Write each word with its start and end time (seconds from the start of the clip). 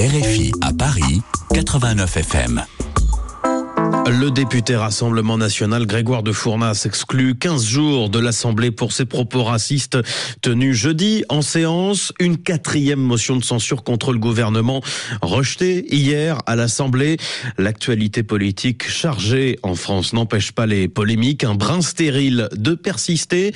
RFI 0.00 0.50
à 0.62 0.72
Paris, 0.72 1.20
89 1.52 2.16
FM. 2.16 2.64
Le 4.08 4.30
député 4.30 4.76
Rassemblement 4.76 5.38
National 5.38 5.86
Grégoire 5.86 6.22
de 6.22 6.32
Fournas 6.32 6.82
exclut 6.84 7.36
15 7.36 7.64
jours 7.64 8.10
de 8.10 8.18
l'Assemblée 8.18 8.70
pour 8.70 8.92
ses 8.92 9.04
propos 9.04 9.44
racistes 9.44 9.98
tenus 10.40 10.76
jeudi 10.76 11.24
en 11.28 11.42
séance. 11.42 12.12
Une 12.18 12.36
quatrième 12.36 12.98
motion 13.00 13.36
de 13.36 13.44
censure 13.44 13.84
contre 13.84 14.12
le 14.12 14.18
gouvernement 14.18 14.82
rejetée 15.22 15.86
hier 15.94 16.38
à 16.46 16.56
l'Assemblée. 16.56 17.18
L'actualité 17.58 18.22
politique 18.22 18.88
chargée 18.88 19.58
en 19.62 19.74
France 19.74 20.12
n'empêche 20.12 20.52
pas 20.52 20.66
les 20.66 20.88
polémiques. 20.88 21.44
Un 21.44 21.54
brin 21.54 21.80
stérile 21.80 22.48
de 22.52 22.74
persister. 22.74 23.52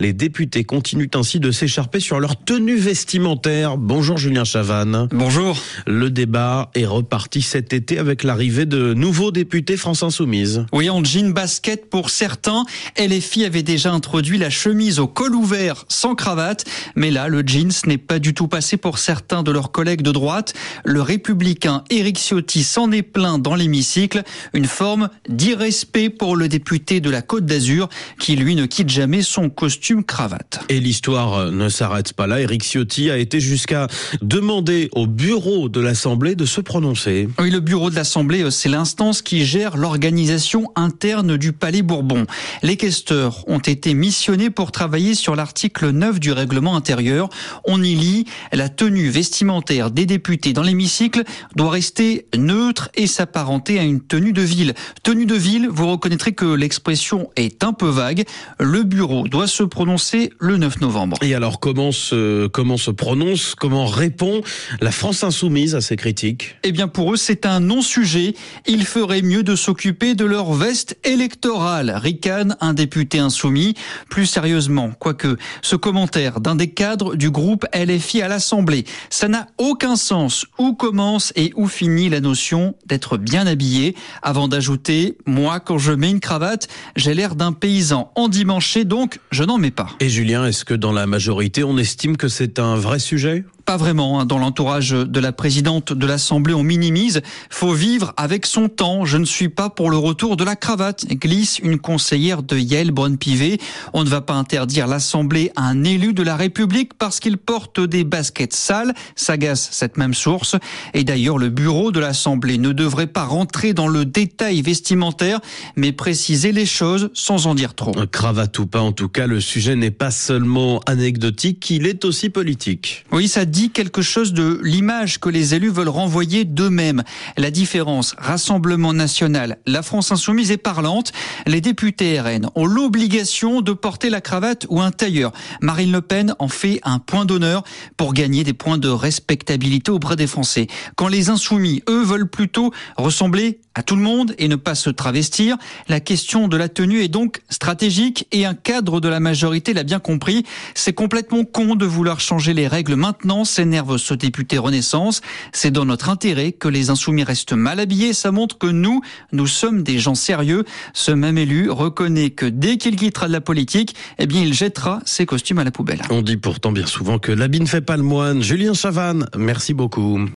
Les 0.00 0.12
députés 0.12 0.64
continuent 0.64 1.10
ainsi 1.14 1.38
de 1.38 1.50
s'écharper 1.50 2.00
sur 2.00 2.18
leur 2.18 2.42
tenue 2.42 2.76
vestimentaire. 2.76 3.76
Bonjour 3.76 4.18
Julien 4.18 4.44
Chavannes. 4.44 5.08
Bonjour. 5.12 5.56
Le 5.86 6.10
débat 6.10 6.70
est 6.74 6.86
reparti 6.86 7.42
cet 7.42 7.72
été 7.72 7.98
avec 7.98 8.24
l'arrivée 8.24 8.66
de 8.66 8.94
nouveaux 8.94 9.30
députés 9.30 9.76
France 9.82 10.04
Insoumise. 10.04 10.64
Oui, 10.72 10.88
en 10.90 11.02
jean 11.02 11.32
basket 11.32 11.90
pour 11.90 12.10
certains. 12.10 12.64
LFI 12.96 13.44
avait 13.44 13.64
déjà 13.64 13.90
introduit 13.90 14.38
la 14.38 14.48
chemise 14.48 15.00
au 15.00 15.08
col 15.08 15.34
ouvert 15.34 15.86
sans 15.88 16.14
cravate. 16.14 16.64
Mais 16.94 17.10
là, 17.10 17.26
le 17.26 17.42
jeans 17.44 17.72
n'est 17.86 17.98
pas 17.98 18.20
du 18.20 18.32
tout 18.32 18.46
passé 18.46 18.76
pour 18.76 18.98
certains 18.98 19.42
de 19.42 19.50
leurs 19.50 19.72
collègues 19.72 20.02
de 20.02 20.12
droite. 20.12 20.54
Le 20.84 21.02
républicain 21.02 21.82
Éric 21.90 22.18
Ciotti 22.18 22.62
s'en 22.62 22.92
est 22.92 23.02
plaint 23.02 23.42
dans 23.42 23.56
l'hémicycle. 23.56 24.22
Une 24.52 24.66
forme 24.66 25.08
d'irrespect 25.28 26.10
pour 26.10 26.36
le 26.36 26.46
député 26.46 27.00
de 27.00 27.10
la 27.10 27.20
Côte 27.20 27.44
d'Azur 27.44 27.88
qui, 28.20 28.36
lui, 28.36 28.54
ne 28.54 28.66
quitte 28.66 28.88
jamais 28.88 29.22
son 29.22 29.50
costume 29.50 30.04
cravate. 30.04 30.60
Et 30.68 30.78
l'histoire 30.78 31.50
ne 31.50 31.68
s'arrête 31.68 32.12
pas 32.12 32.28
là. 32.28 32.40
Éric 32.40 32.62
Ciotti 32.62 33.10
a 33.10 33.18
été 33.18 33.40
jusqu'à 33.40 33.88
demander 34.22 34.90
au 34.92 35.08
bureau 35.08 35.68
de 35.68 35.80
l'Assemblée 35.80 36.36
de 36.36 36.44
se 36.44 36.60
prononcer. 36.60 37.26
Oui, 37.40 37.50
le 37.50 37.58
bureau 37.58 37.90
de 37.90 37.96
l'Assemblée, 37.96 38.48
c'est 38.52 38.68
l'instance 38.68 39.22
qui 39.22 39.44
gère 39.44 39.71
l'organisation 39.76 40.72
interne 40.76 41.36
du 41.36 41.52
Palais 41.52 41.82
Bourbon. 41.82 42.26
Les 42.62 42.76
questeurs 42.76 43.48
ont 43.48 43.58
été 43.58 43.94
missionnés 43.94 44.50
pour 44.50 44.72
travailler 44.72 45.14
sur 45.14 45.36
l'article 45.36 45.90
9 45.90 46.20
du 46.20 46.32
règlement 46.32 46.76
intérieur. 46.76 47.28
On 47.64 47.82
y 47.82 47.94
lit 47.94 48.26
la 48.52 48.68
tenue 48.68 49.08
vestimentaire 49.08 49.90
des 49.90 50.06
députés 50.06 50.52
dans 50.52 50.62
l'hémicycle 50.62 51.24
doit 51.56 51.70
rester 51.70 52.26
neutre 52.36 52.90
et 52.94 53.06
s'apparenter 53.06 53.78
à 53.78 53.82
une 53.82 54.00
tenue 54.00 54.32
de 54.32 54.42
ville. 54.42 54.74
Tenue 55.02 55.26
de 55.26 55.34
ville, 55.34 55.68
vous 55.70 55.90
reconnaîtrez 55.90 56.32
que 56.32 56.46
l'expression 56.46 57.30
est 57.36 57.64
un 57.64 57.72
peu 57.72 57.88
vague. 57.88 58.24
Le 58.58 58.82
bureau 58.82 59.28
doit 59.28 59.46
se 59.46 59.62
prononcer 59.62 60.32
le 60.38 60.56
9 60.56 60.80
novembre. 60.80 61.16
Et 61.22 61.34
alors 61.34 61.60
comment 61.60 61.92
se, 61.92 62.46
comment 62.48 62.76
se 62.76 62.90
prononce, 62.90 63.54
comment 63.54 63.86
répond 63.86 64.42
la 64.80 64.90
France 64.90 65.24
insoumise 65.24 65.74
à 65.74 65.80
ces 65.80 65.96
critiques? 65.96 66.56
Eh 66.62 66.72
bien 66.72 66.88
pour 66.88 67.12
eux 67.12 67.16
c'est 67.16 67.46
un 67.46 67.60
non-sujet. 67.60 68.34
Il 68.66 68.84
ferait 68.84 69.22
mieux 69.22 69.42
de 69.42 69.54
s'occuper 69.62 70.16
de 70.16 70.24
leur 70.24 70.52
veste 70.54 70.98
électorale, 71.04 71.94
ricane 71.94 72.56
un 72.60 72.74
député 72.74 73.20
insoumis. 73.20 73.74
Plus 74.10 74.26
sérieusement, 74.26 74.90
quoique 74.98 75.36
ce 75.62 75.76
commentaire 75.76 76.40
d'un 76.40 76.56
des 76.56 76.70
cadres 76.70 77.14
du 77.14 77.30
groupe 77.30 77.64
LFI 77.72 78.22
à 78.22 78.28
l'Assemblée, 78.28 78.84
ça 79.08 79.28
n'a 79.28 79.46
aucun 79.58 79.94
sens. 79.94 80.46
Où 80.58 80.74
commence 80.74 81.32
et 81.36 81.52
où 81.54 81.68
finit 81.68 82.08
la 82.08 82.20
notion 82.20 82.74
d'être 82.86 83.18
bien 83.18 83.46
habillé? 83.46 83.94
Avant 84.20 84.48
d'ajouter, 84.48 85.16
moi 85.26 85.60
quand 85.60 85.78
je 85.78 85.92
mets 85.92 86.10
une 86.10 86.18
cravate, 86.18 86.66
j'ai 86.96 87.14
l'air 87.14 87.36
d'un 87.36 87.52
paysan 87.52 88.10
endimanché, 88.16 88.84
donc 88.84 89.20
je 89.30 89.44
n'en 89.44 89.58
mets 89.58 89.70
pas. 89.70 89.90
Et 90.00 90.08
Julien, 90.08 90.44
est-ce 90.44 90.64
que 90.64 90.74
dans 90.74 90.92
la 90.92 91.06
majorité, 91.06 91.62
on 91.62 91.78
estime 91.78 92.16
que 92.16 92.26
c'est 92.26 92.58
un 92.58 92.74
vrai 92.74 92.98
sujet? 92.98 93.44
Pas 93.64 93.76
vraiment. 93.76 94.20
Hein. 94.20 94.26
Dans 94.26 94.38
l'entourage 94.38 94.90
de 94.90 95.20
la 95.20 95.32
présidente 95.32 95.92
de 95.92 96.06
l'Assemblée, 96.06 96.54
on 96.54 96.62
minimise. 96.62 97.22
Faut 97.50 97.72
vivre 97.72 98.12
avec 98.16 98.46
son 98.46 98.68
temps. 98.68 99.04
Je 99.04 99.16
ne 99.16 99.24
suis 99.24 99.48
pas 99.48 99.70
pour 99.70 99.90
le 99.90 99.96
retour 99.96 100.36
de 100.36 100.44
la 100.44 100.56
cravate. 100.56 101.06
Glisse 101.06 101.58
une 101.58 101.78
conseillère 101.78 102.42
de 102.42 102.58
Yale 102.58 102.90
Bonne-Pivet. 102.90 103.58
On 103.92 104.04
ne 104.04 104.08
va 104.08 104.20
pas 104.20 104.34
interdire 104.34 104.86
l'Assemblée 104.86 105.52
à 105.56 105.62
un 105.62 105.84
élu 105.84 106.12
de 106.12 106.22
la 106.22 106.36
République 106.36 106.94
parce 106.94 107.20
qu'il 107.20 107.38
porte 107.38 107.80
des 107.80 108.04
baskets 108.04 108.52
sales. 108.52 108.94
S'agace 109.16 109.68
cette 109.72 109.96
même 109.96 110.14
source. 110.14 110.56
Et 110.94 111.04
d'ailleurs, 111.04 111.38
le 111.38 111.48
bureau 111.48 111.92
de 111.92 112.00
l'Assemblée 112.00 112.58
ne 112.58 112.72
devrait 112.72 113.06
pas 113.06 113.24
rentrer 113.24 113.72
dans 113.72 113.88
le 113.88 114.04
détail 114.04 114.62
vestimentaire, 114.62 115.40
mais 115.76 115.92
préciser 115.92 116.52
les 116.52 116.66
choses 116.66 117.10
sans 117.14 117.46
en 117.46 117.54
dire 117.54 117.74
trop. 117.74 117.92
Cravate 118.10 118.58
ou 118.58 118.66
pas, 118.66 118.80
en 118.80 118.92
tout 118.92 119.08
cas, 119.08 119.26
le 119.26 119.40
sujet 119.40 119.76
n'est 119.76 119.90
pas 119.90 120.10
seulement 120.10 120.80
anecdotique, 120.86 121.70
il 121.70 121.86
est 121.86 122.04
aussi 122.04 122.30
politique. 122.30 123.04
Oui, 123.12 123.28
ça 123.28 123.44
dit 123.52 123.70
quelque 123.70 124.02
chose 124.02 124.32
de 124.32 124.58
l'image 124.64 125.20
que 125.20 125.28
les 125.28 125.54
élus 125.54 125.70
veulent 125.70 125.88
renvoyer 125.88 126.44
d'eux-mêmes. 126.44 127.04
La 127.36 127.52
différence 127.52 128.16
Rassemblement 128.18 128.92
national, 128.94 129.58
la 129.66 129.82
France 129.82 130.10
insoumise 130.10 130.50
est 130.50 130.56
parlante. 130.56 131.12
Les 131.46 131.60
députés 131.60 132.18
RN 132.18 132.48
ont 132.54 132.66
l'obligation 132.66 133.60
de 133.60 133.72
porter 133.72 134.10
la 134.10 134.22
cravate 134.22 134.66
ou 134.70 134.80
un 134.80 134.90
tailleur. 134.90 135.32
Marine 135.60 135.92
Le 135.92 136.00
Pen 136.00 136.34
en 136.38 136.48
fait 136.48 136.80
un 136.82 136.98
point 136.98 137.26
d'honneur 137.26 137.62
pour 137.96 138.14
gagner 138.14 138.42
des 138.42 138.54
points 138.54 138.78
de 138.78 138.88
respectabilité 138.88 139.92
auprès 139.92 140.16
des 140.16 140.26
Français. 140.26 140.66
Quand 140.96 141.08
les 141.08 141.28
insoumis, 141.28 141.82
eux, 141.88 142.02
veulent 142.02 142.30
plutôt 142.30 142.72
ressembler 142.96 143.60
à 143.74 143.82
tout 143.82 143.96
le 143.96 144.02
monde 144.02 144.34
et 144.38 144.48
ne 144.48 144.56
pas 144.56 144.74
se 144.74 144.90
travestir, 144.90 145.56
la 145.88 146.00
question 146.00 146.48
de 146.48 146.56
la 146.56 146.68
tenue 146.68 147.02
est 147.02 147.08
donc 147.08 147.40
stratégique 147.48 148.26
et 148.32 148.44
un 148.44 148.54
cadre 148.54 149.00
de 149.00 149.08
la 149.08 149.20
majorité 149.20 149.72
l'a 149.74 149.82
bien 149.82 149.98
compris. 149.98 150.44
C'est 150.74 150.92
complètement 150.92 151.44
con 151.44 151.74
de 151.74 151.86
vouloir 151.86 152.20
changer 152.20 152.54
les 152.54 152.66
règles 152.66 152.96
maintenant 152.96 153.41
s'énerve 153.44 153.96
ce 153.96 154.14
député 154.14 154.58
Renaissance. 154.58 155.20
C'est 155.52 155.70
dans 155.70 155.84
notre 155.84 156.08
intérêt 156.08 156.52
que 156.52 156.68
les 156.68 156.90
insoumis 156.90 157.24
restent 157.24 157.52
mal 157.52 157.80
habillés. 157.80 158.12
Ça 158.12 158.32
montre 158.32 158.58
que 158.58 158.66
nous, 158.66 159.02
nous 159.32 159.46
sommes 159.46 159.82
des 159.82 159.98
gens 159.98 160.14
sérieux. 160.14 160.64
Ce 160.92 161.10
même 161.12 161.38
élu 161.38 161.70
reconnaît 161.70 162.30
que 162.30 162.46
dès 162.46 162.76
qu'il 162.76 162.96
quittera 162.96 163.28
de 163.28 163.32
la 163.32 163.40
politique, 163.40 163.94
eh 164.18 164.26
bien, 164.26 164.42
il 164.42 164.54
jettera 164.54 165.00
ses 165.04 165.26
costumes 165.26 165.58
à 165.58 165.64
la 165.64 165.70
poubelle. 165.70 166.02
On 166.10 166.22
dit 166.22 166.36
pourtant 166.36 166.72
bien 166.72 166.86
souvent 166.86 167.18
que 167.18 167.32
l'habit 167.32 167.60
ne 167.60 167.66
fait 167.66 167.80
pas 167.80 167.96
le 167.96 168.02
moine. 168.02 168.42
Julien 168.42 168.74
Chavannes, 168.74 169.26
merci 169.36 169.74
beaucoup. 169.74 170.28